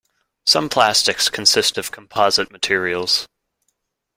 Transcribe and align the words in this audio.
Some 0.47 0.67
plastics 0.67 1.29
consist 1.29 1.77
of 1.77 1.91
composite 1.91 2.49
materials. 2.49 3.27